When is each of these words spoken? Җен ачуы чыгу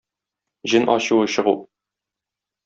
Җен 0.73 0.89
ачуы 0.93 1.27
чыгу 1.35 1.55